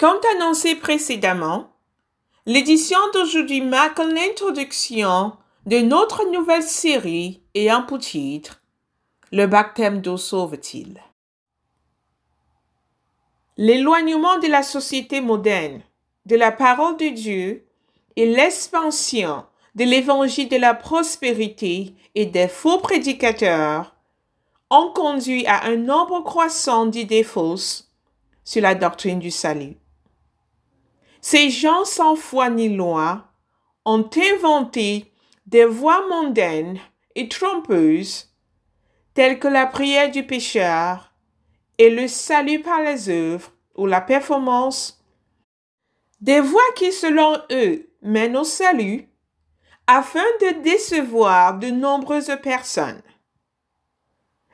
Comme 0.00 0.18
annoncé 0.34 0.76
précédemment, 0.76 1.68
l'édition 2.46 2.96
d'aujourd'hui 3.12 3.60
marque 3.60 3.98
l'introduction 3.98 5.36
de 5.66 5.80
notre 5.80 6.24
nouvelle 6.32 6.62
série 6.62 7.42
ayant 7.54 7.82
pour 7.82 7.98
titre 7.98 8.62
Le 9.30 9.44
baptême 9.44 10.00
d'eau 10.00 10.16
sauve-t-il? 10.16 10.98
L'éloignement 13.58 14.38
de 14.38 14.46
la 14.46 14.62
société 14.62 15.20
moderne, 15.20 15.82
de 16.24 16.36
la 16.36 16.50
parole 16.50 16.96
de 16.96 17.10
Dieu 17.10 17.66
et 18.16 18.24
l'expansion 18.24 19.44
de 19.74 19.84
l'évangile 19.84 20.48
de 20.48 20.56
la 20.56 20.72
prospérité 20.72 21.94
et 22.14 22.24
des 22.24 22.48
faux 22.48 22.78
prédicateurs 22.78 23.94
ont 24.70 24.92
conduit 24.94 25.46
à 25.46 25.66
un 25.66 25.76
nombre 25.76 26.22
croissant 26.22 26.86
d'idées 26.86 27.22
fausses 27.22 27.92
sur 28.44 28.62
la 28.62 28.74
doctrine 28.74 29.18
du 29.18 29.30
salut. 29.30 29.76
Ces 31.20 31.50
gens 31.50 31.84
sans 31.84 32.16
foi 32.16 32.48
ni 32.48 32.74
loi 32.74 33.24
ont 33.84 34.08
inventé 34.34 35.12
des 35.46 35.64
voies 35.64 36.06
mondaines 36.08 36.78
et 37.14 37.28
trompeuses 37.28 38.30
telles 39.14 39.38
que 39.38 39.48
la 39.48 39.66
prière 39.66 40.10
du 40.10 40.24
pécheur 40.24 41.12
et 41.78 41.90
le 41.90 42.08
salut 42.08 42.60
par 42.60 42.82
les 42.82 43.08
œuvres 43.08 43.52
ou 43.74 43.86
la 43.86 44.00
performance, 44.00 45.02
des 46.20 46.40
voies 46.40 46.72
qui 46.76 46.92
selon 46.92 47.36
eux 47.50 47.90
mènent 48.02 48.36
au 48.36 48.44
salut 48.44 49.08
afin 49.86 50.24
de 50.40 50.62
décevoir 50.62 51.58
de 51.58 51.68
nombreuses 51.68 52.36
personnes. 52.42 53.02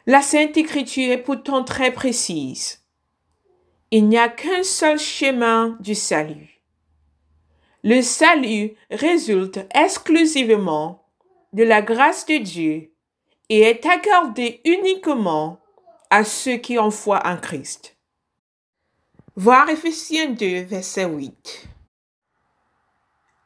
La 0.07 0.23
Sainte 0.23 0.57
Écriture 0.57 1.12
est 1.12 1.23
pourtant 1.23 1.65
très 1.65 1.93
précise. 1.93 2.80
Il 3.91 4.09
n'y 4.09 4.19
a 4.19 4.29
qu'un 4.29 4.62
seul 4.62 4.98
chemin 4.98 5.77
du 5.80 5.95
salut. 5.95 6.55
Le 7.88 8.02
salut 8.02 8.74
résulte 8.90 9.60
exclusivement 9.73 11.04
de 11.52 11.62
la 11.62 11.82
grâce 11.82 12.26
de 12.26 12.38
Dieu 12.38 12.93
et 13.48 13.60
est 13.60 13.87
accordé 13.87 14.60
uniquement 14.65 15.60
à 16.10 16.24
ceux 16.24 16.56
qui 16.56 16.80
ont 16.80 16.90
foi 16.90 17.23
en 17.24 17.37
Christ. 17.37 17.96
Voir 19.37 19.68
Ephésiens 19.70 20.30
2, 20.30 20.62
verset 20.62 21.04
8. 21.04 21.68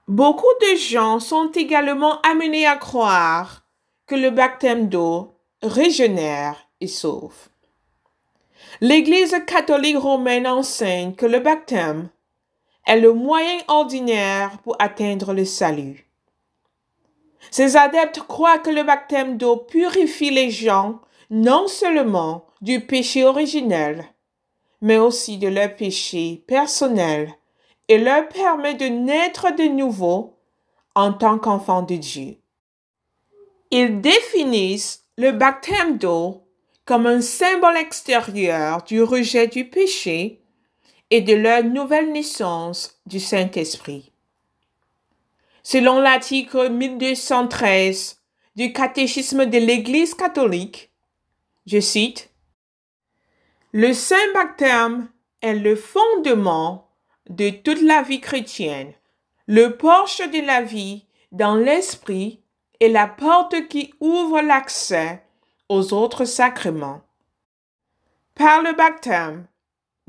Beaucoup 0.08 0.54
de 0.62 0.77
gens 0.77 1.20
sont 1.20 1.50
également 1.52 2.22
amenés 2.22 2.66
à 2.66 2.77
croire 2.77 3.66
que 4.06 4.14
le 4.14 4.30
baptême 4.30 4.88
d'eau 4.88 5.34
régénère 5.60 6.56
et 6.80 6.88
sauve. 6.88 7.50
L'Église 8.80 9.36
catholique 9.47 9.98
romaine 9.98 10.47
enseigne 10.47 11.14
que 11.14 11.27
le 11.27 11.41
baptême 11.41 12.08
est 12.91 12.98
le 12.98 13.12
moyen 13.12 13.58
ordinaire 13.69 14.58
pour 14.64 14.74
atteindre 14.80 15.33
le 15.33 15.44
salut. 15.44 16.10
Ces 17.52 17.77
adeptes 17.77 18.22
croient 18.27 18.58
que 18.58 18.70
le 18.70 18.82
baptême 18.82 19.36
d'eau 19.36 19.58
purifie 19.58 20.30
les 20.30 20.50
gens 20.50 21.00
non 21.30 21.69
seulement 21.69 22.47
du 22.60 22.80
péché 22.80 23.24
originel, 23.24 24.05
mais 24.80 24.98
aussi 24.98 25.38
de 25.38 25.47
leur 25.47 25.77
péché 25.77 26.42
personnel 26.48 27.32
et 27.86 27.97
leur 27.97 28.28
permet 28.28 28.74
de 28.74 28.86
naître 28.86 29.54
de 29.54 29.69
nouveau 29.69 30.41
en 30.97 31.12
tant 31.12 31.38
qu'enfants 31.38 31.82
de 31.82 31.94
Dieu. 31.94 32.38
Ils 33.70 34.00
définissent 34.00 35.04
le 35.16 35.30
baptême 35.30 35.97
d'eau 35.97 36.42
comme 36.84 37.06
un 37.06 37.20
symbole 37.20 37.77
extérieur 37.77 38.82
du 38.82 39.00
rejet 39.00 39.47
du 39.47 39.64
péché 39.70 40.39
et 41.11 41.20
de 41.20 41.34
leur 41.34 41.64
nouvelle 41.64 42.12
naissance 42.12 43.00
du 43.06 43.20
Saint-Esprit. 43.20 44.12
Selon 45.62 46.00
l'article 46.00 46.70
1213 46.70 48.20
du 48.56 48.72
catéchisme 48.72 49.47
de 49.47 49.59
l'Église 49.59 50.15
catholique, 50.15 50.91
je 51.66 51.81
cite, 51.81 52.31
Le 53.72 53.93
Saint 53.93 54.32
baptême 54.34 55.09
est 55.43 55.54
le 55.54 55.76
fondement 55.76 56.88
de 57.28 57.50
toute 57.50 57.82
la 57.82 58.03
vie 58.03 58.21
chrétienne, 58.21 58.92
le 59.47 59.77
porche 59.77 60.21
de 60.31 60.44
la 60.44 60.62
vie 60.62 61.06
dans 61.32 61.54
l'esprit 61.54 62.41
est 62.81 62.88
la 62.88 63.06
porte 63.06 63.69
qui 63.69 63.92
ouvre 64.00 64.41
l'accès 64.41 65.22
aux 65.69 65.92
autres 65.92 66.25
sacrements. 66.25 67.03
Par 68.34 68.62
le 68.62 68.72
baptême, 68.72 69.47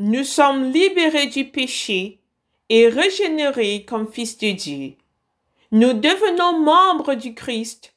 nous 0.01 0.23
sommes 0.23 0.71
libérés 0.71 1.27
du 1.27 1.45
péché 1.45 2.19
et 2.69 2.87
régénérés 2.87 3.85
comme 3.85 4.11
fils 4.11 4.35
de 4.39 4.51
Dieu. 4.51 4.95
Nous 5.71 5.93
devenons 5.93 6.59
membres 6.59 7.13
du 7.13 7.35
Christ 7.35 7.93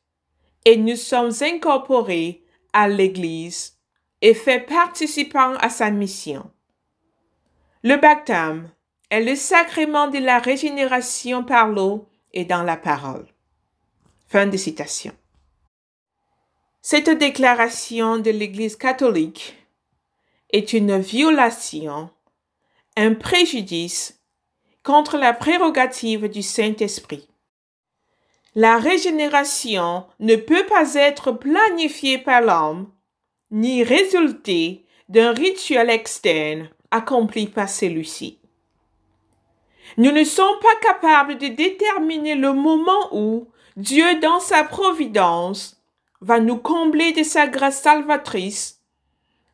et 0.66 0.76
nous 0.76 0.96
sommes 0.96 1.32
incorporés 1.40 2.42
à 2.74 2.88
l'Église 2.88 3.78
et 4.20 4.34
faits 4.34 4.66
participants 4.66 5.54
à 5.54 5.70
sa 5.70 5.90
mission. 5.90 6.50
Le 7.82 7.96
baptême 7.96 8.70
est 9.08 9.24
le 9.24 9.34
sacrement 9.34 10.08
de 10.08 10.18
la 10.18 10.38
régénération 10.38 11.42
par 11.42 11.68
l'eau 11.68 12.06
et 12.34 12.44
dans 12.44 12.62
la 12.64 12.76
parole. 12.76 13.26
Fin 14.28 14.46
de 14.46 14.58
citation. 14.58 15.12
Cette 16.82 17.08
déclaration 17.10 18.18
de 18.18 18.30
l'Église 18.30 18.76
catholique 18.76 19.56
est 20.54 20.72
une 20.72 20.98
violation, 20.98 22.10
un 22.96 23.14
préjudice 23.14 24.20
contre 24.84 25.18
la 25.18 25.32
prérogative 25.32 26.28
du 26.28 26.42
Saint-Esprit. 26.42 27.28
La 28.54 28.78
régénération 28.78 30.06
ne 30.20 30.36
peut 30.36 30.64
pas 30.66 30.94
être 30.94 31.32
planifiée 31.32 32.18
par 32.18 32.40
l'homme, 32.40 32.88
ni 33.50 33.82
résulter 33.82 34.86
d'un 35.08 35.32
rituel 35.32 35.90
externe 35.90 36.70
accompli 36.92 37.48
par 37.48 37.68
celui-ci. 37.68 38.38
Nous 39.96 40.12
ne 40.12 40.22
sommes 40.22 40.60
pas 40.60 40.76
capables 40.80 41.36
de 41.36 41.48
déterminer 41.48 42.36
le 42.36 42.52
moment 42.52 43.08
où 43.10 43.48
Dieu, 43.76 44.20
dans 44.20 44.38
sa 44.38 44.62
providence, 44.62 45.82
va 46.20 46.38
nous 46.38 46.58
combler 46.58 47.10
de 47.10 47.24
sa 47.24 47.48
grâce 47.48 47.82
salvatrice 47.82 48.73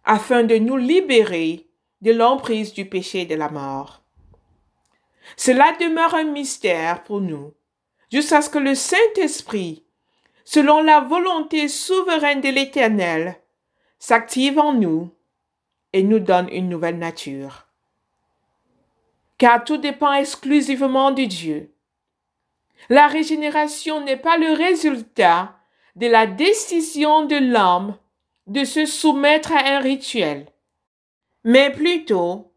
afin 0.05 0.43
de 0.43 0.57
nous 0.57 0.77
libérer 0.77 1.67
de 2.01 2.13
l'emprise 2.13 2.73
du 2.73 2.87
péché 2.87 3.23
et 3.23 3.27
de 3.27 3.35
la 3.35 3.51
mort. 3.51 4.03
Cela 5.37 5.73
demeure 5.79 6.15
un 6.15 6.25
mystère 6.25 7.03
pour 7.03 7.21
nous, 7.21 7.55
jusqu'à 8.11 8.43
ce 8.43 8.51
que 8.51 8.59
le 8.59 8.75
Saint-Esprit, 8.75 9.85
selon 10.45 10.83
la 10.83 11.01
volonté 11.01 11.69
souveraine 11.69 12.41
de 12.41 12.49
l'Éternel, 12.49 13.37
s'active 13.99 14.59
en 14.59 14.73
nous 14.73 15.15
et 15.93 16.03
nous 16.03 16.21
donne 16.21 16.49
une 16.51 16.69
nouvelle 16.69 16.99
nature 16.99 17.71
car 19.41 19.65
tout 19.65 19.79
dépend 19.79 20.13
exclusivement 20.13 21.13
de 21.13 21.25
Dieu. 21.25 21.75
La 22.91 23.07
régénération 23.07 24.05
n'est 24.05 24.19
pas 24.19 24.37
le 24.37 24.53
résultat 24.53 25.57
de 25.97 26.07
la 26.07 26.27
décision 26.27 27.25
de 27.25 27.37
l'homme 27.37 27.97
de 28.51 28.65
se 28.65 28.85
soumettre 28.85 29.53
à 29.53 29.65
un 29.65 29.79
rituel, 29.79 30.47
mais 31.45 31.71
plutôt 31.71 32.53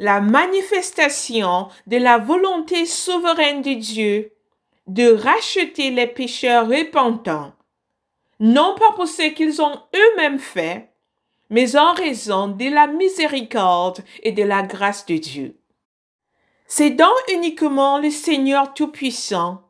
la 0.00 0.20
manifestation 0.20 1.68
de 1.86 1.98
la 1.98 2.18
volonté 2.18 2.84
souveraine 2.84 3.62
de 3.62 3.74
Dieu 3.74 4.32
de 4.88 5.12
racheter 5.12 5.92
les 5.92 6.08
pécheurs 6.08 6.66
repentants, 6.66 7.52
non 8.40 8.74
pas 8.76 8.92
pour 8.96 9.06
ce 9.06 9.30
qu'ils 9.30 9.62
ont 9.62 9.80
eux-mêmes 9.94 10.40
fait, 10.40 10.90
mais 11.48 11.76
en 11.76 11.92
raison 11.92 12.48
de 12.48 12.68
la 12.68 12.88
miséricorde 12.88 14.02
et 14.24 14.32
de 14.32 14.42
la 14.42 14.64
grâce 14.64 15.06
de 15.06 15.16
Dieu. 15.16 15.56
C'est 16.66 16.90
donc 16.90 17.08
uniquement 17.32 17.98
le 17.98 18.10
Seigneur 18.10 18.74
Tout-Puissant 18.74 19.62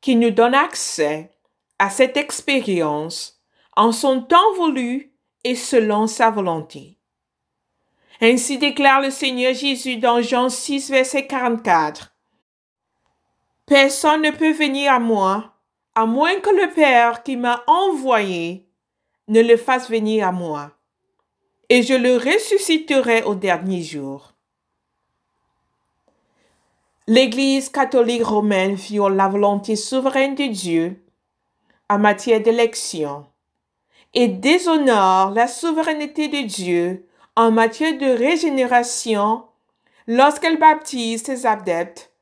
qui 0.00 0.16
nous 0.16 0.30
donne 0.30 0.54
accès 0.54 1.30
à 1.78 1.90
cette 1.90 2.16
expérience 2.16 3.39
en 3.76 3.92
son 3.92 4.22
temps 4.22 4.54
voulu 4.56 5.12
et 5.44 5.54
selon 5.54 6.06
sa 6.06 6.30
volonté. 6.30 6.98
Ainsi 8.20 8.58
déclare 8.58 9.00
le 9.00 9.10
Seigneur 9.10 9.54
Jésus 9.54 9.96
dans 9.96 10.20
Jean 10.20 10.50
6, 10.50 10.90
verset 10.90 11.26
44. 11.26 12.14
Personne 13.64 14.22
ne 14.22 14.30
peut 14.30 14.52
venir 14.52 14.92
à 14.92 14.98
moi, 14.98 15.54
à 15.94 16.04
moins 16.04 16.38
que 16.40 16.50
le 16.50 16.72
Père 16.74 17.22
qui 17.22 17.36
m'a 17.36 17.62
envoyé 17.66 18.68
ne 19.28 19.40
le 19.40 19.56
fasse 19.56 19.88
venir 19.88 20.26
à 20.26 20.32
moi, 20.32 20.72
et 21.68 21.82
je 21.82 21.94
le 21.94 22.16
ressusciterai 22.16 23.22
au 23.22 23.34
dernier 23.34 23.82
jour. 23.82 24.32
L'Église 27.06 27.70
catholique 27.70 28.24
romaine 28.24 28.74
viole 28.74 29.16
la 29.16 29.28
volonté 29.28 29.76
souveraine 29.76 30.34
de 30.34 30.46
Dieu 30.46 31.02
en 31.88 31.98
matière 31.98 32.40
d'élection 32.40 33.29
et 34.14 34.28
déshonore 34.28 35.30
la 35.30 35.46
souveraineté 35.46 36.28
de 36.28 36.46
Dieu 36.46 37.06
en 37.36 37.50
matière 37.50 37.96
de 37.96 38.06
régénération 38.06 39.44
lorsqu'elle 40.06 40.58
baptise 40.58 41.22
ses 41.22 41.46
adeptes 41.46 42.12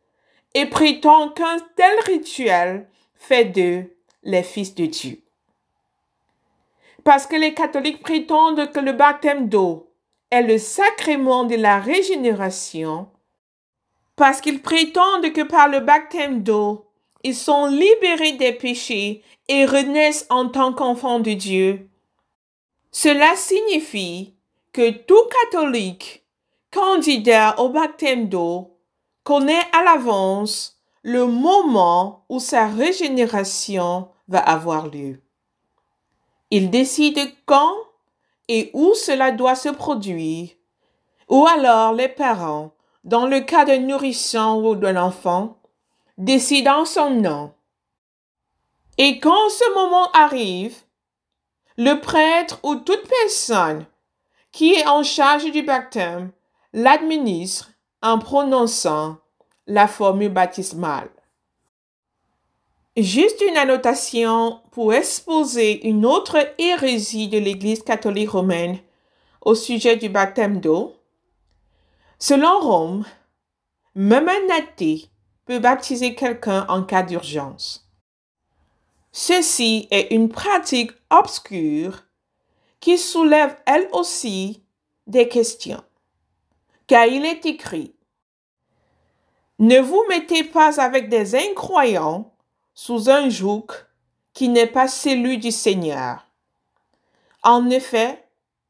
et 0.55 0.67
prétend 0.67 1.31
qu'un 1.31 1.59
tel 1.77 1.99
rituel 2.07 2.89
fait 3.15 3.47
d'eux 3.47 3.97
les 4.23 4.43
fils 4.43 4.75
de 4.75 4.87
Dieu. 4.87 5.23
Parce 7.05 7.27
que 7.27 7.37
les 7.37 7.55
catholiques 7.55 8.03
prétendent 8.03 8.71
que 8.71 8.81
le 8.81 8.93
baptême 8.93 9.49
d'eau 9.49 9.91
est 10.31 10.43
le 10.43 10.59
sacrement 10.59 11.45
de 11.45 11.55
la 11.55 11.79
régénération, 11.79 13.09
parce 14.17 14.41
qu'ils 14.41 14.61
prétendent 14.61 15.33
que 15.33 15.43
par 15.43 15.69
le 15.69 15.81
baptême 15.81 16.43
d'eau, 16.43 16.88
ils 17.25 17.35
sont 17.35 17.67
libérés 17.67 18.33
des 18.33 18.53
péchés 18.53 19.23
et 19.49 19.65
renaissent 19.65 20.27
en 20.31 20.49
tant 20.49 20.73
qu'enfants 20.73 21.21
de 21.21 21.33
Dieu. 21.33 21.89
Cela 22.91 23.35
signifie 23.37 24.35
que 24.73 24.91
tout 24.91 25.29
catholique 25.43 26.25
candidat 26.71 27.59
au 27.59 27.71
baptême 27.71 28.29
d'eau 28.29 28.77
connaît 29.25 29.67
à 29.73 29.83
l'avance 29.83 30.79
le 31.03 31.27
moment 31.27 32.25
où 32.29 32.41
sa 32.41 32.67
régénération 32.67 34.09
va 34.29 34.39
avoir 34.39 34.89
lieu. 34.89 35.21
Il 36.51 36.71
décide 36.71 37.19
quand 37.47 37.75
et 38.49 38.71
où 38.73 38.95
cela 38.95 39.31
doit 39.33 39.55
se 39.55 39.69
produire, 39.69 40.49
ou 41.29 41.47
alors 41.47 41.93
les 41.93 42.09
parents, 42.09 42.73
dans 43.05 43.27
le 43.27 43.41
cas 43.41 43.65
d'un 43.65 43.81
nourrisson 43.81 44.63
ou 44.65 44.75
d'un 44.75 44.97
enfant, 44.97 45.58
décident 46.19 46.85
son 46.85 47.11
nom. 47.11 47.55
Et 48.99 49.21
quand 49.21 49.49
ce 49.49 49.75
moment 49.75 50.11
arrive, 50.13 50.77
le 51.77 52.01
prêtre 52.01 52.59
ou 52.65 52.75
toute 52.75 53.09
personne 53.23 53.87
qui 54.51 54.75
est 54.75 54.87
en 54.89 55.05
charge 55.05 55.51
du 55.53 55.63
baptême 55.63 56.33
l'administre 56.73 57.71
en 58.03 58.19
prononçant 58.19 59.19
la 59.69 59.87
formule 59.87 60.33
baptismale. 60.33 61.09
Juste 62.97 63.41
une 63.49 63.57
annotation 63.57 64.61
pour 64.73 64.93
exposer 64.93 65.87
une 65.87 66.05
autre 66.05 66.37
hérésie 66.59 67.29
de 67.29 67.39
l'Église 67.39 67.85
catholique 67.85 68.31
romaine 68.31 68.79
au 69.41 69.55
sujet 69.55 69.97
du 69.97 70.09
baptême 70.09 70.61
d'eau. 70.61 70.97
Selon 72.19 72.59
Rome, 72.59 73.05
même 73.95 74.29
un 74.29 74.57
athée 74.59 75.09
peut 75.49 75.61
baptiser 75.61 76.15
quelqu'un 76.15 76.67
en 76.69 76.83
cas 76.83 77.03
d'urgence. 77.03 77.89
Ceci 79.13 79.89
est 79.91 80.13
une 80.15 80.29
pratique 80.29 80.91
obscure 81.09 82.05
qui 82.81 82.99
soulève 82.99 83.57
elle 83.65 83.89
aussi 83.93 84.63
des 85.07 85.27
questions. 85.27 85.83
Car 86.87 87.07
il 87.07 87.25
est 87.25 87.47
écrit, 87.47 87.95
Ne 89.59 89.81
vous 89.81 90.05
mettez 90.11 90.45
pas 90.45 90.79
avec 90.83 91.09
des 91.09 91.35
incroyants 91.35 92.31
sous 92.75 93.09
un 93.09 93.31
joug 93.31 93.69
qui 94.35 94.51
n'est 94.51 94.67
pas 94.67 94.87
celui 94.87 95.39
du 95.39 95.51
Seigneur. 95.51 96.27
En 97.43 97.71
effet, 97.71 98.23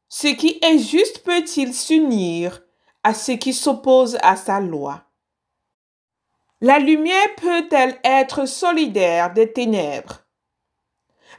ce 0.07 0.27
qui 0.27 0.59
est 0.61 0.79
juste 0.79 1.25
peut-il 1.25 1.73
s'unir 1.73 2.61
à 3.03 3.13
ce 3.13 3.33
qui 3.33 3.51
s'oppose 3.51 4.17
à 4.21 4.37
sa 4.37 4.61
loi? 4.61 5.08
La 6.61 6.77
lumière 6.77 7.35
peut-elle 7.37 7.97
être 8.03 8.45
solidaire 8.45 9.33
des 9.33 9.53
ténèbres? 9.53 10.25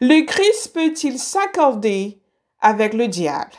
Le 0.01 0.25
Christ 0.25 0.73
peut-il 0.73 1.19
s'accorder 1.19 2.23
avec 2.59 2.95
le 2.95 3.07
diable? 3.07 3.53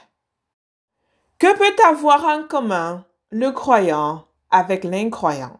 Que 1.38 1.56
peut 1.56 1.84
avoir 1.88 2.26
en 2.26 2.48
commun 2.48 3.06
le 3.30 3.52
croyant 3.52 4.26
avec 4.50 4.84
l'incroyant? 4.84 5.60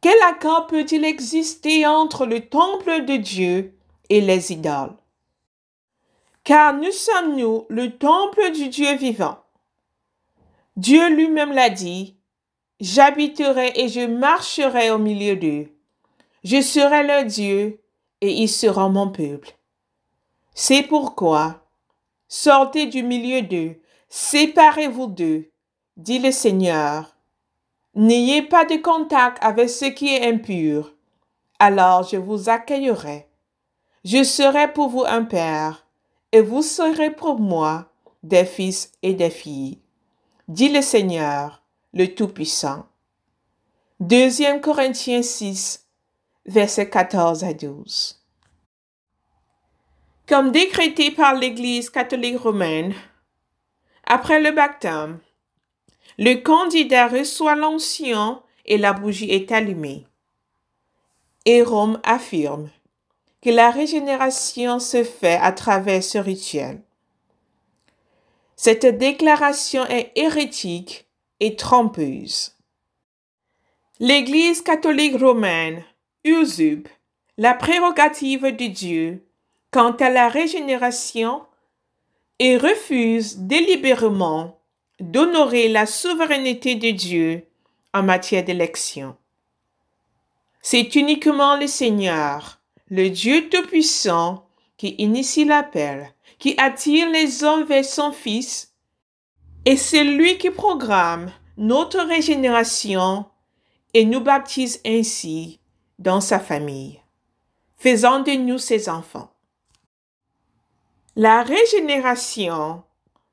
Quel 0.00 0.20
accord 0.22 0.68
peut-il 0.68 1.04
exister 1.04 1.84
entre 1.84 2.24
le 2.24 2.48
temple 2.48 3.04
de 3.06 3.16
Dieu 3.16 3.76
et 4.08 4.20
les 4.20 4.52
idoles? 4.52 4.96
Car 6.44 6.74
nous 6.74 6.92
sommes, 6.92 7.34
nous, 7.34 7.66
le 7.70 7.98
temple 7.98 8.52
du 8.52 8.68
Dieu 8.68 8.94
vivant? 8.94 9.38
Dieu 10.76 11.08
lui-même 11.08 11.50
l'a 11.50 11.70
dit, 11.70 12.16
J'habiterai 12.80 13.72
et 13.76 13.88
je 13.88 14.06
marcherai 14.06 14.90
au 14.90 14.98
milieu 14.98 15.36
d'eux. 15.36 15.68
Je 16.44 16.60
serai 16.60 17.06
leur 17.06 17.24
Dieu 17.24 17.80
et 18.20 18.30
ils 18.30 18.48
seront 18.48 18.90
mon 18.90 19.10
peuple. 19.10 19.56
C'est 20.54 20.82
pourquoi, 20.82 21.66
sortez 22.28 22.86
du 22.86 23.02
milieu 23.02 23.42
d'eux, 23.42 23.80
séparez-vous 24.08 25.06
d'eux, 25.06 25.50
dit 25.96 26.18
le 26.18 26.30
Seigneur, 26.30 27.16
N'ayez 27.94 28.42
pas 28.42 28.66
de 28.66 28.76
contact 28.76 29.42
avec 29.42 29.70
ce 29.70 29.86
qui 29.86 30.14
est 30.14 30.26
impur, 30.26 30.94
alors 31.58 32.02
je 32.02 32.18
vous 32.18 32.50
accueillerai. 32.50 33.26
Je 34.04 34.22
serai 34.22 34.70
pour 34.70 34.88
vous 34.90 35.04
un 35.06 35.24
père, 35.24 35.86
et 36.30 36.42
vous 36.42 36.62
serez 36.62 37.10
pour 37.10 37.40
moi 37.40 37.86
des 38.22 38.44
fils 38.44 38.92
et 39.02 39.14
des 39.14 39.30
filles, 39.30 39.78
dit 40.46 40.68
le 40.68 40.82
Seigneur, 40.82 41.62
le 41.92 42.14
Tout-Puissant. 42.14 42.86
2 44.00 44.60
Corinthiens 44.60 45.22
6, 45.22 45.86
versets 46.44 46.90
14 46.90 47.44
à 47.44 47.54
12. 47.54 48.22
Comme 50.28 50.50
décrété 50.50 51.10
par 51.10 51.34
l'Église 51.34 51.88
catholique 51.88 52.38
romaine, 52.38 52.94
après 54.04 54.40
le 54.40 54.52
baptême, 54.52 55.20
le 56.18 56.34
candidat 56.34 57.08
reçoit 57.08 57.54
l'ancien 57.54 58.42
et 58.64 58.78
la 58.78 58.92
bougie 58.92 59.30
est 59.30 59.52
allumée. 59.52 60.06
Et 61.44 61.62
Rome 61.62 62.00
affirme 62.02 62.70
que 63.40 63.50
la 63.50 63.70
régénération 63.70 64.80
se 64.80 65.04
fait 65.04 65.38
à 65.40 65.52
travers 65.52 66.02
ce 66.02 66.18
rituel. 66.18 66.82
Cette 68.56 68.86
déclaration 68.86 69.86
est 69.86 70.10
hérétique 70.16 71.05
et 71.40 71.56
trompeuse. 71.56 72.56
L'Église 73.98 74.62
catholique 74.62 75.18
romaine 75.18 75.84
usurpe 76.24 76.88
la 77.38 77.54
prérogative 77.54 78.44
de 78.44 78.66
Dieu 78.66 79.26
quant 79.70 79.92
à 79.92 80.10
la 80.10 80.28
régénération 80.28 81.42
et 82.38 82.56
refuse 82.56 83.38
délibérément 83.38 84.58
d'honorer 85.00 85.68
la 85.68 85.86
souveraineté 85.86 86.74
de 86.74 86.90
Dieu 86.90 87.46
en 87.92 88.02
matière 88.02 88.44
d'élection. 88.44 89.16
C'est 90.62 90.94
uniquement 90.96 91.56
le 91.56 91.66
Seigneur, 91.66 92.60
le 92.88 93.08
Dieu 93.08 93.48
Tout-Puissant, 93.48 94.46
qui 94.76 94.94
initie 94.98 95.44
l'appel, 95.44 96.12
qui 96.38 96.54
attire 96.58 97.08
les 97.10 97.44
hommes 97.44 97.64
vers 97.64 97.84
son 97.84 98.12
Fils, 98.12 98.74
et 99.66 99.76
c'est 99.76 100.04
lui 100.04 100.38
qui 100.38 100.50
programme 100.50 101.32
notre 101.58 101.98
régénération 101.98 103.26
et 103.94 104.04
nous 104.04 104.20
baptise 104.20 104.80
ainsi 104.86 105.58
dans 105.98 106.20
sa 106.20 106.38
famille, 106.38 107.02
faisant 107.76 108.20
de 108.20 108.32
nous 108.32 108.58
ses 108.58 108.88
enfants. 108.88 109.32
La 111.16 111.42
régénération 111.42 112.84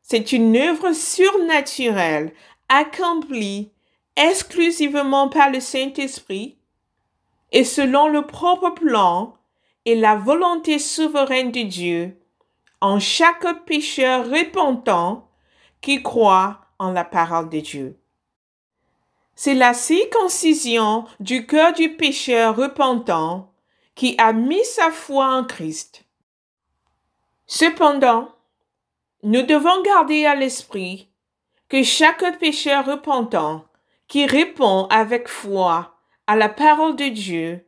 c'est 0.01 0.33
une 0.33 0.57
œuvre 0.57 0.91
surnaturelle 0.91 2.33
accomplie 2.67 3.71
exclusivement 4.17 5.29
par 5.29 5.49
le 5.49 5.59
Saint-Esprit 5.59 6.57
et 7.51 7.63
selon 7.63 8.07
le 8.07 8.25
propre 8.25 8.71
plan 8.71 9.37
et 9.85 9.95
la 9.95 10.15
volonté 10.15 10.77
souveraine 10.79 11.51
de 11.51 11.61
Dieu 11.61 12.17
en 12.81 12.99
chaque 12.99 13.65
pécheur 13.65 14.25
repentant 14.25 15.29
qui 15.83 16.01
croit 16.01 16.61
en 16.79 16.91
la 16.91 17.03
parole 17.03 17.49
de 17.49 17.59
Dieu. 17.59 17.99
C'est 19.35 19.53
la 19.53 19.73
circoncision 19.73 21.05
du 21.19 21.45
cœur 21.45 21.73
du 21.73 21.95
pécheur 21.95 22.55
repentant 22.55 23.51
qui 23.93 24.15
a 24.17 24.31
mis 24.31 24.63
sa 24.63 24.89
foi 24.91 25.27
en 25.27 25.43
Christ. 25.43 26.05
Cependant, 27.45 28.29
nous 29.23 29.41
devons 29.43 29.81
garder 29.81 30.25
à 30.25 30.35
l'esprit 30.35 31.09
que 31.67 31.83
chaque 31.83 32.39
pécheur 32.39 32.85
repentant 32.85 33.65
qui 34.07 34.25
répond 34.25 34.85
avec 34.85 35.27
foi 35.27 35.95
à 36.27 36.35
la 36.35 36.49
parole 36.49 36.95
de 36.95 37.09
Dieu 37.09 37.67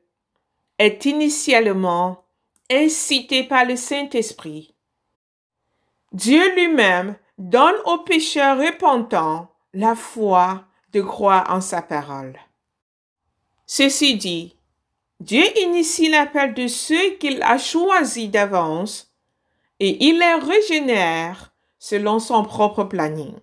est 0.79 1.05
initialement 1.05 2.23
incité 2.71 3.43
par 3.43 3.65
le 3.65 3.75
Saint-Esprit. 3.75 4.73
Dieu 6.13 6.55
lui-même 6.55 7.17
donne 7.37 7.75
aux 7.85 7.99
pécheurs 7.99 8.57
repentants 8.57 9.51
la 9.73 9.95
foi 9.95 10.65
de 10.93 11.01
croire 11.01 11.45
en 11.49 11.61
sa 11.61 11.81
parole. 11.81 12.39
Ceci 13.65 14.15
dit, 14.15 14.55
Dieu 15.19 15.43
initie 15.59 16.09
l'appel 16.09 16.53
de 16.53 16.67
ceux 16.67 17.11
qu'il 17.19 17.41
a 17.43 17.57
choisis 17.57 18.29
d'avance 18.29 19.13
et 19.79 20.05
il 20.05 20.19
les 20.19 20.33
régénère 20.35 21.53
selon 21.79 22.19
son 22.19 22.43
propre 22.43 22.83
planning. 22.83 23.35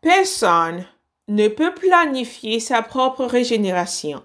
Personne 0.00 0.86
ne 1.28 1.48
peut 1.48 1.74
planifier 1.74 2.60
sa 2.60 2.82
propre 2.82 3.24
régénération. 3.24 4.24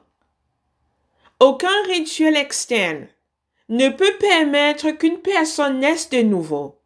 Aucun 1.40 1.84
rituel 1.88 2.36
externe 2.36 3.08
ne 3.70 3.90
peut 3.90 4.18
permettre 4.20 4.92
qu'une 4.92 5.20
personne 5.20 5.80
naisse 5.80 6.10
de 6.10 6.22
nouveau. 6.22 6.77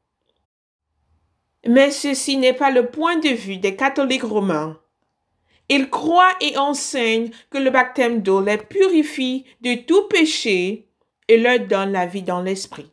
Mais 1.67 1.91
ceci 1.91 2.37
n'est 2.37 2.53
pas 2.53 2.71
le 2.71 2.87
point 2.87 3.17
de 3.17 3.29
vue 3.29 3.57
des 3.57 3.75
catholiques 3.75 4.23
romains. 4.23 4.79
Ils 5.69 5.89
croient 5.89 6.35
et 6.41 6.57
enseignent 6.57 7.31
que 7.49 7.57
le 7.57 7.69
baptême 7.69 8.21
d'eau 8.21 8.41
les 8.41 8.57
purifie 8.57 9.45
de 9.61 9.75
tout 9.75 10.07
péché 10.09 10.87
et 11.27 11.37
leur 11.37 11.59
donne 11.59 11.91
la 11.91 12.05
vie 12.05 12.23
dans 12.23 12.41
l'esprit. 12.41 12.91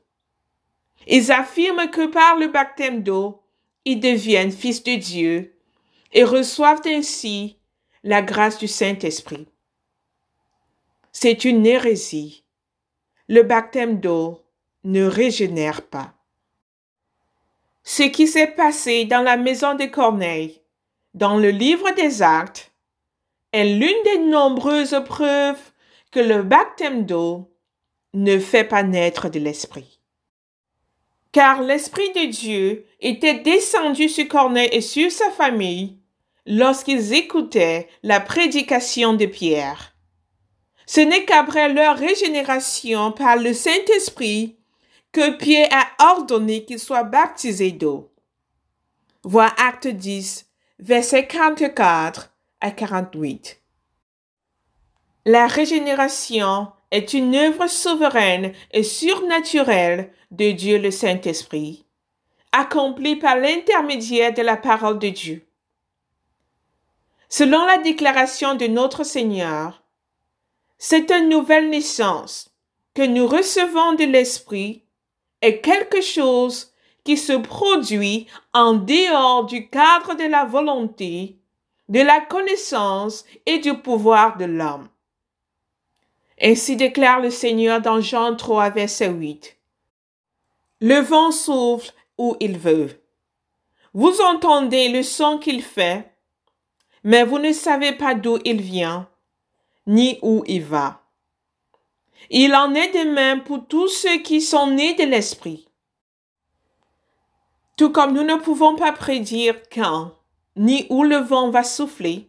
Ils 1.07 1.33
affirment 1.33 1.91
que 1.91 2.07
par 2.07 2.37
le 2.37 2.49
baptême 2.49 3.03
d'eau, 3.03 3.43
ils 3.85 3.99
deviennent 3.99 4.53
fils 4.53 4.85
de 4.85 4.97
Dieu 4.97 5.55
et 6.13 6.25
reçoivent 6.25 6.83
ainsi 6.87 7.59
la 8.05 8.23
grâce 8.23 8.59
du 8.59 8.69
Saint-Esprit. 8.69 9.49
C'est 11.11 11.45
une 11.45 11.67
hérésie. 11.67 12.45
Le 13.29 13.43
baptême 13.43 13.99
d'eau 13.99 14.45
ne 14.85 15.05
régénère 15.05 15.83
pas. 15.87 16.18
Ce 17.91 18.03
qui 18.03 18.27
s'est 18.27 18.49
passé 18.49 19.07
dans 19.07 19.23
la 19.23 19.39
maison 19.39 19.75
de 19.75 19.87
Corneille, 19.87 20.61
dans 21.15 21.39
le 21.39 21.49
livre 21.49 21.91
des 21.93 22.21
actes, 22.21 22.71
est 23.53 23.65
l'une 23.65 24.03
des 24.05 24.19
nombreuses 24.19 25.03
preuves 25.07 25.73
que 26.13 26.21
le 26.21 26.43
baptême 26.43 27.07
d'eau 27.07 27.51
ne 28.13 28.39
fait 28.39 28.65
pas 28.65 28.83
naître 28.83 29.31
de 29.31 29.39
l'Esprit. 29.39 30.01
Car 31.33 31.63
l'Esprit 31.63 32.13
de 32.13 32.27
Dieu 32.27 32.85
était 33.01 33.39
descendu 33.39 34.11
sur 34.11 34.29
Corneille 34.29 34.69
et 34.71 34.83
sur 34.83 35.11
sa 35.11 35.31
famille 35.31 35.97
lorsqu'ils 36.45 37.15
écoutaient 37.15 37.89
la 38.03 38.21
prédication 38.21 39.15
de 39.15 39.25
Pierre. 39.25 39.95
Ce 40.85 41.01
n'est 41.01 41.25
qu'après 41.25 41.73
leur 41.73 41.97
régénération 41.97 43.13
par 43.13 43.37
le 43.39 43.55
Saint-Esprit 43.55 44.58
que 45.13 45.37
Pierre 45.37 45.69
a 45.73 46.13
ordonné 46.13 46.65
qu'ils 46.65 46.79
soient 46.79 47.05
baptisés 47.05 47.73
d'eau. 47.73 48.13
Voir 49.23 49.55
Acte 49.59 49.89
10, 49.89 50.47
versets 50.79 51.27
44 51.27 52.31
à 52.61 52.71
48. 52.71 53.61
La 55.25 55.47
régénération 55.47 56.69
est 56.91 57.13
une 57.13 57.35
œuvre 57.35 57.67
souveraine 57.67 58.53
et 58.73 58.83
surnaturelle 58.83 60.13
de 60.31 60.53
Dieu 60.53 60.79
le 60.79 60.91
Saint-Esprit, 60.91 61.85
accomplie 62.53 63.17
par 63.17 63.37
l'intermédiaire 63.37 64.33
de 64.33 64.43
la 64.43 64.57
parole 64.57 64.99
de 64.99 65.09
Dieu. 65.09 65.47
Selon 67.29 67.67
la 67.67 67.79
déclaration 67.79 68.55
de 68.55 68.67
notre 68.67 69.05
Seigneur, 69.05 69.83
cette 70.79 71.11
nouvelle 71.11 71.69
naissance 71.69 72.55
que 72.95 73.03
nous 73.03 73.27
recevons 73.27 73.95
de 73.95 74.05
l'Esprit 74.05 74.85
est 75.43 75.61
quelque 75.61 76.01
chose 76.01 76.73
qui 77.05 77.17
se 77.17 77.33
produit 77.33 78.27
en 78.53 78.75
dehors 78.75 79.47
du 79.47 79.69
cadre 79.69 80.15
de 80.15 80.25
la 80.25 80.45
volonté, 80.45 81.39
de 81.89 82.01
la 82.01 82.21
connaissance 82.21 83.25
et 83.47 83.59
du 83.59 83.75
pouvoir 83.79 84.37
de 84.37 84.45
l'homme. 84.45 84.89
Ainsi 86.41 86.77
déclare 86.77 87.21
le 87.21 87.31
Seigneur 87.31 87.81
dans 87.81 88.01
Jean 88.01 88.37
3, 88.37 88.71
verset 88.71 89.09
8. 89.09 89.57
Le 90.81 91.01
vent 91.01 91.31
souffle 91.33 91.93
où 92.17 92.37
il 92.41 92.59
veut. 92.59 93.03
Vous 93.95 94.21
entendez 94.21 94.89
le 94.89 95.03
son 95.03 95.39
qu'il 95.39 95.63
fait, 95.63 96.13
mais 97.03 97.25
vous 97.25 97.39
ne 97.39 97.53
savez 97.53 97.93
pas 97.93 98.15
d'où 98.15 98.39
il 98.45 98.61
vient, 98.61 99.09
ni 99.87 100.19
où 100.23 100.45
il 100.47 100.63
va. 100.63 101.08
Il 102.31 102.55
en 102.55 102.75
est 102.75 102.93
de 102.93 103.11
même 103.11 103.43
pour 103.43 103.67
tous 103.67 103.89
ceux 103.89 104.19
qui 104.19 104.41
sont 104.41 104.69
nés 104.69 104.95
de 104.95 105.05
l'Esprit. 105.05 105.69
Tout 107.77 107.91
comme 107.91 108.13
nous 108.13 108.25
ne 108.25 108.37
pouvons 108.37 108.77
pas 108.77 108.93
prédire 108.93 109.55
quand 109.73 110.15
ni 110.57 110.87
où 110.91 111.05
le 111.05 111.19
vent 111.19 111.51
va 111.51 111.63
souffler, 111.63 112.29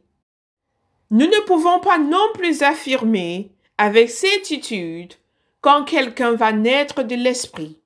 nous 1.09 1.25
ne 1.25 1.45
pouvons 1.45 1.79
pas 1.79 1.97
non 1.97 2.27
plus 2.35 2.61
affirmer 2.61 3.51
avec 3.77 4.11
certitude 4.11 5.15
quand 5.61 5.83
quelqu'un 5.83 6.33
va 6.33 6.51
naître 6.51 7.03
de 7.03 7.15
l'Esprit. 7.15 7.79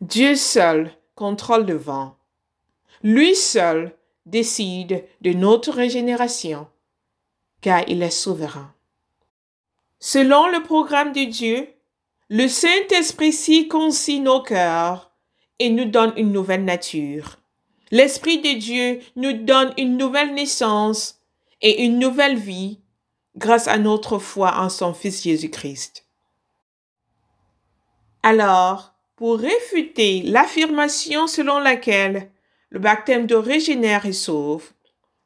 Dieu 0.00 0.36
seul 0.36 0.92
contrôle 1.16 1.66
le 1.66 1.76
vent. 1.76 2.16
Lui 3.02 3.34
seul 3.34 3.96
décide 4.26 5.04
de 5.20 5.32
notre 5.32 5.72
régénération, 5.72 6.68
car 7.60 7.82
il 7.88 8.02
est 8.02 8.10
souverain. 8.10 8.72
Selon 10.00 10.46
le 10.48 10.62
programme 10.62 11.12
de 11.12 11.24
Dieu, 11.24 11.68
le 12.28 12.46
Saint-Esprit 12.46 13.32
circoncit 13.32 14.20
nos 14.20 14.42
cœurs 14.42 15.10
et 15.58 15.70
nous 15.70 15.86
donne 15.86 16.12
une 16.16 16.30
nouvelle 16.30 16.64
nature. 16.64 17.36
L'Esprit 17.90 18.38
de 18.40 18.58
Dieu 18.58 19.00
nous 19.16 19.32
donne 19.32 19.72
une 19.76 19.96
nouvelle 19.96 20.34
naissance 20.34 21.20
et 21.62 21.84
une 21.84 21.98
nouvelle 21.98 22.38
vie 22.38 22.78
grâce 23.36 23.66
à 23.66 23.78
notre 23.78 24.18
foi 24.18 24.60
en 24.60 24.68
son 24.68 24.94
Fils 24.94 25.22
Jésus-Christ. 25.22 26.06
Alors, 28.22 28.94
pour 29.16 29.38
réfuter 29.38 30.22
l'affirmation 30.22 31.26
selon 31.26 31.58
laquelle 31.58 32.30
le 32.70 32.78
baptême 32.78 33.26
de 33.26 33.34
régénère 33.34 34.06
et 34.06 34.12
sauve, 34.12 34.70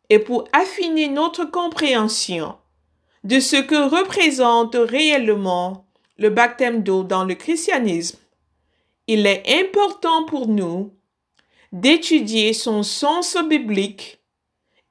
et 0.09 0.19
pour 0.19 0.45
affiner 0.53 1.09
notre 1.09 1.45
compréhension 1.45 2.57
de 3.25 3.41
ce 3.41 3.57
que 3.57 3.89
représente 3.89 4.75
réellement 4.75 5.87
le 6.19 6.31
baptême 6.31 6.83
d'eau 6.83 7.05
dans 7.05 7.25
le 7.25 7.35
christianisme, 7.35 8.19
il 9.07 9.27
est 9.27 9.45
important 9.61 10.25
pour 10.25 10.49
nous 10.49 10.93
d'étudier 11.73 12.53
son 12.53 12.83
sens 12.83 13.37
biblique 13.49 14.21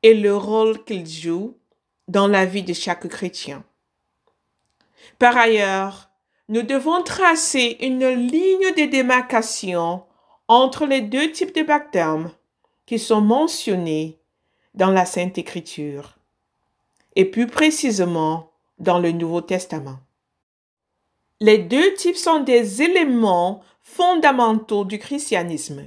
et 0.03 0.13
le 0.13 0.35
rôle 0.35 0.83
qu'il 0.83 1.07
joue 1.07 1.57
dans 2.07 2.27
la 2.27 2.45
vie 2.45 2.63
de 2.63 2.73
chaque 2.73 3.07
chrétien. 3.07 3.63
Par 5.19 5.37
ailleurs, 5.37 6.09
nous 6.49 6.63
devons 6.63 7.03
tracer 7.03 7.77
une 7.81 8.07
ligne 8.07 8.73
de 8.75 8.89
démarcation 8.89 10.03
entre 10.47 10.85
les 10.85 11.01
deux 11.01 11.31
types 11.31 11.55
de 11.55 11.61
baptêmes 11.61 12.31
qui 12.85 12.99
sont 12.99 13.21
mentionnés 13.21 14.19
dans 14.73 14.91
la 14.91 15.05
Sainte 15.05 15.37
Écriture, 15.37 16.17
et 17.15 17.25
plus 17.25 17.47
précisément 17.47 18.51
dans 18.79 18.99
le 18.99 19.11
Nouveau 19.11 19.41
Testament. 19.41 19.99
Les 21.39 21.57
deux 21.57 21.93
types 21.95 22.17
sont 22.17 22.41
des 22.41 22.81
éléments 22.81 23.61
fondamentaux 23.81 24.85
du 24.85 24.99
christianisme. 24.99 25.83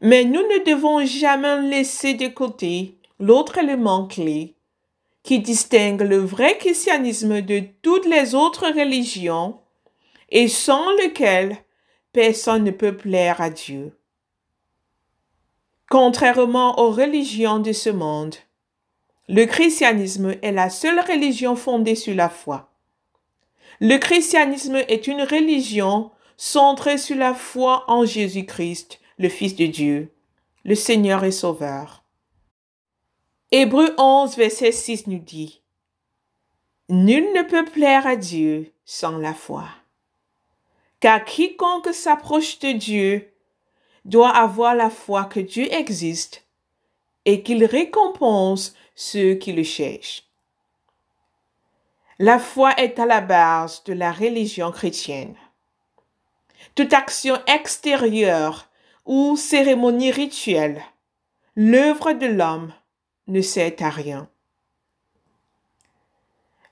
Mais 0.00 0.24
nous 0.24 0.42
ne 0.42 0.64
devons 0.64 1.04
jamais 1.04 1.62
laisser 1.62 2.14
de 2.14 2.28
côté 2.28 2.98
l'autre 3.18 3.58
élément 3.58 4.06
clé 4.06 4.56
qui 5.22 5.40
distingue 5.40 6.02
le 6.02 6.18
vrai 6.18 6.56
christianisme 6.58 7.42
de 7.42 7.62
toutes 7.82 8.06
les 8.06 8.34
autres 8.34 8.66
religions 8.66 9.60
et 10.30 10.48
sans 10.48 10.90
lequel 10.92 11.56
personne 12.12 12.64
ne 12.64 12.70
peut 12.70 12.96
plaire 12.96 13.40
à 13.40 13.50
Dieu. 13.50 13.92
Contrairement 15.90 16.80
aux 16.80 16.90
religions 16.90 17.58
de 17.58 17.72
ce 17.72 17.90
monde, 17.90 18.36
le 19.28 19.44
christianisme 19.44 20.34
est 20.40 20.52
la 20.52 20.70
seule 20.70 21.00
religion 21.00 21.54
fondée 21.54 21.94
sur 21.94 22.14
la 22.14 22.30
foi. 22.30 22.70
Le 23.80 23.98
christianisme 23.98 24.76
est 24.76 25.06
une 25.06 25.22
religion 25.22 26.10
centrée 26.38 26.96
sur 26.96 27.16
la 27.16 27.34
foi 27.34 27.84
en 27.88 28.06
Jésus-Christ, 28.06 29.00
le 29.18 29.28
Fils 29.28 29.54
de 29.54 29.66
Dieu, 29.66 30.14
le 30.64 30.74
Seigneur 30.74 31.24
et 31.24 31.30
Sauveur. 31.30 32.04
Hébreu 33.52 33.94
11, 33.98 34.36
verset 34.36 34.72
6 34.72 35.06
nous 35.08 35.18
dit, 35.18 35.60
Nul 36.88 37.24
ne 37.34 37.42
peut 37.42 37.66
plaire 37.66 38.06
à 38.06 38.16
Dieu 38.16 38.72
sans 38.86 39.18
la 39.18 39.34
foi. 39.34 39.68
Car 41.00 41.24
quiconque 41.24 41.92
s'approche 41.92 42.58
de 42.60 42.72
Dieu 42.72 43.30
doit 44.06 44.30
avoir 44.30 44.74
la 44.74 44.88
foi 44.88 45.24
que 45.24 45.40
Dieu 45.40 45.72
existe 45.72 46.46
et 47.26 47.42
qu'il 47.42 47.64
récompense 47.66 48.74
ceux 49.00 49.34
qui 49.34 49.52
le 49.52 49.62
cherchent. 49.62 50.24
La 52.18 52.40
foi 52.40 52.74
est 52.80 52.98
à 52.98 53.06
la 53.06 53.20
base 53.20 53.84
de 53.84 53.92
la 53.92 54.10
religion 54.10 54.72
chrétienne. 54.72 55.36
Toute 56.74 56.92
action 56.92 57.38
extérieure 57.46 58.68
ou 59.06 59.36
cérémonie 59.36 60.10
rituelle, 60.10 60.82
l'œuvre 61.54 62.12
de 62.12 62.26
l'homme, 62.26 62.74
ne 63.28 63.40
sert 63.40 63.74
à 63.78 63.90
rien. 63.90 64.28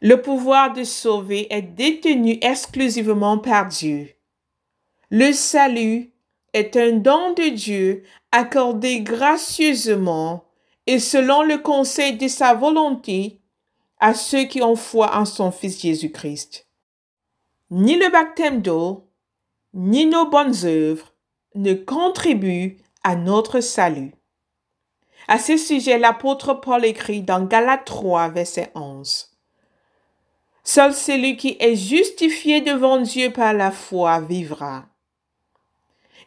Le 0.01 0.21
pouvoir 0.21 0.73
de 0.73 0.83
sauver 0.83 1.47
est 1.55 1.63
détenu 1.63 2.39
exclusivement 2.43 3.39
par 3.39 3.67
Dieu. 3.69 4.11
Le 5.11 5.31
salut 5.31 6.11
est 6.55 6.77
un 6.77 6.91
don 6.91 7.35
de 7.35 7.51
Dieu 7.51 8.03
accordé 8.33 9.01
gracieusement 9.03 10.46
et 10.87 10.99
selon 10.99 11.43
le 11.43 11.59
conseil 11.59 12.17
de 12.17 12.29
sa 12.29 12.55
volonté 12.55 13.41
à 13.99 14.15
ceux 14.15 14.45
qui 14.45 14.63
ont 14.63 14.77
foi 14.77 15.17
en 15.17 15.25
son 15.25 15.51
Fils 15.51 15.81
Jésus-Christ. 15.81 16.67
Ni 17.71 17.97
le 17.97 18.11
baptême 18.11 18.63
d'eau, 18.63 19.09
ni 19.75 20.07
nos 20.07 20.29
bonnes 20.29 20.65
œuvres 20.65 21.13
ne 21.55 21.75
contribuent 21.75 22.79
à 23.03 23.17
notre 23.17 23.61
salut. 23.61 24.15
À 25.29 25.39
ce 25.39 25.57
sujet, 25.57 25.99
l'apôtre 25.99 26.55
Paul 26.55 26.85
écrit 26.85 27.23
dans 27.23 27.45
Galates 27.45 27.85
3, 27.85 28.29
verset 28.29 28.71
11. 28.75 29.33
Seul 30.63 30.95
celui 30.95 31.37
qui 31.37 31.57
est 31.59 31.77
justifié 31.77 32.61
devant 32.61 33.01
Dieu 33.01 33.33
par 33.33 33.53
la 33.53 33.71
foi 33.71 34.21
vivra. 34.21 34.87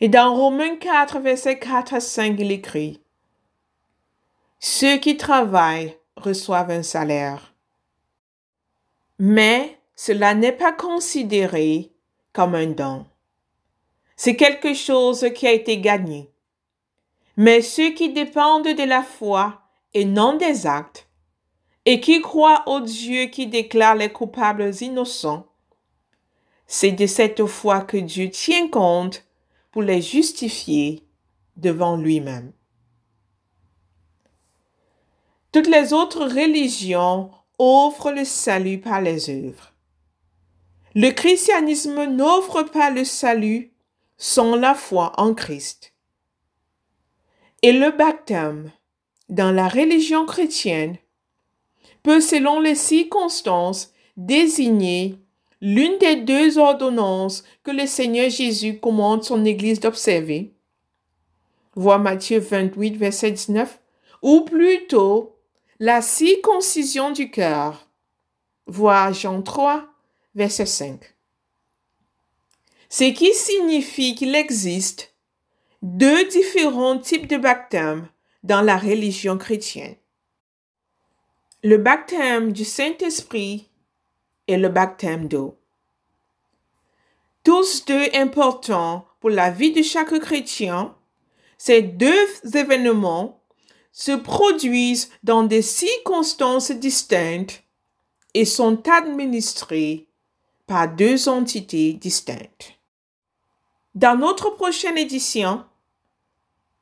Et 0.02 0.10
dans 0.10 0.34
Romains 0.34 0.78
4, 0.78 1.20
verset 1.20 1.60
4 1.60 1.94
à 1.94 2.00
5, 2.00 2.36
il 2.40 2.52
écrit, 2.52 3.02
Ceux 4.60 4.98
qui 4.98 5.16
travaillent 5.16 5.98
reçoivent 6.18 6.72
un 6.72 6.84
salaire. 6.84 7.54
Mais 9.18 9.80
cela 9.96 10.36
n'est 10.36 10.52
pas 10.52 10.74
considéré 10.74 11.94
comme 12.34 12.56
un 12.56 12.68
don. 12.68 13.06
C'est 14.18 14.36
quelque 14.36 14.74
chose 14.74 15.28
qui 15.34 15.48
a 15.48 15.54
été 15.54 15.80
gagné. 15.80 16.30
Mais 17.38 17.62
ceux 17.62 17.92
qui 17.92 18.12
dépendent 18.12 18.68
de 18.68 18.84
la 18.84 19.02
foi 19.02 19.62
et 19.94 20.04
non 20.04 20.36
des 20.36 20.68
actes, 20.68 21.08
et 21.86 22.02
qui 22.02 22.22
croient 22.22 22.64
au 22.68 22.82
Dieu 22.82 23.28
qui 23.28 23.48
déclare 23.48 23.96
les 23.96 24.12
coupables 24.12 24.72
innocents, 24.82 25.48
c'est 26.68 26.92
de 26.92 27.08
cette 27.08 27.46
foi 27.46 27.82
que 27.82 27.98
Dieu 27.98 28.30
tient 28.30 28.68
compte 28.68 29.26
pour 29.72 29.84
les 29.84 30.02
justifier 30.02 31.08
devant 31.56 31.96
lui-même. 31.96 32.52
Toutes 35.52 35.68
les 35.68 35.94
autres 35.94 36.26
religions 36.26 37.32
offrent 37.58 38.12
le 38.12 38.24
salut 38.24 38.80
par 38.80 39.02
les 39.02 39.30
œuvres. 39.30 39.74
Le 40.94 41.10
christianisme 41.10 42.06
n'offre 42.06 42.64
pas 42.64 42.92
le 42.92 43.04
salut 43.04 43.74
sans 44.18 44.56
la 44.56 44.76
foi 44.76 45.14
en 45.18 45.34
Christ. 45.34 45.94
Et 47.62 47.74
le 47.74 47.92
baptême 47.92 48.72
dans 49.28 49.52
la 49.52 49.68
religion 49.68 50.26
chrétienne 50.26 50.98
peut, 52.04 52.22
selon 52.22 52.60
les 52.60 52.76
circonstances, 52.76 53.94
désigner 54.18 55.18
l'une 55.62 55.98
des 55.98 56.18
deux 56.18 56.58
ordonnances 56.58 57.44
que 57.64 57.72
le 57.72 57.86
Seigneur 57.86 58.30
Jésus 58.30 58.80
commande 58.80 59.24
son 59.24 59.46
Église 59.46 59.80
d'observer. 59.80 60.54
Vois 61.76 61.98
Matthieu 61.98 62.40
28, 62.40 62.98
verset 62.98 63.32
19, 63.32 63.80
ou 64.22 64.42
plutôt 64.42 65.39
la 65.80 66.02
circoncision 66.02 67.12
du 67.12 67.32
cœur. 67.32 67.88
Vois 68.68 69.14
Jean 69.14 69.42
3, 69.42 69.88
verset 70.36 70.66
5. 70.66 71.00
Ce 72.90 73.06
qui 73.06 73.34
signifie 73.34 74.14
qu'il 74.14 74.36
existe 74.36 75.16
deux 75.82 76.28
différents 76.28 76.98
types 76.98 77.28
de 77.28 77.38
baptême 77.38 78.10
dans 78.44 78.62
la 78.62 78.78
religion 78.78 79.38
chrétienne. 79.38 79.96
Le 81.64 81.78
baptême 81.78 82.52
du 82.52 82.66
Saint-Esprit 82.66 83.70
et 84.48 84.58
le 84.58 84.68
baptême 84.68 85.30
d'eau. 85.30 85.58
Tous 87.44 87.86
deux 87.86 88.08
importants 88.14 89.06
pour 89.22 89.30
la 89.30 89.50
vie 89.50 89.72
de 89.72 89.82
chaque 89.82 90.18
chrétien, 90.20 90.94
ces 91.58 91.82
deux 91.82 92.28
événements 92.54 93.39
se 94.00 94.14
produisent 94.14 95.10
dans 95.24 95.44
des 95.44 95.62
circonstances 95.62 96.72
distinctes 96.72 97.66
et 98.34 98.46
sont 98.46 98.82
administrés 98.90 100.08
par 100.68 100.88
deux 100.88 101.28
entités 101.28 101.92
distinctes. 101.92 102.80
Dans 103.96 104.18
notre 104.18 104.52
prochaine 104.52 104.98
édition, 104.98 105.66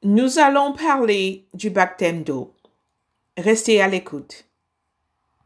nous 0.03 0.37
allons 0.37 0.73
parler 0.73 1.47
du 1.55 1.71
baptême 1.71 2.21
d'eau. 2.21 2.53
Restez 3.35 3.81
à 3.81 3.87
l'écoute. 3.87 4.46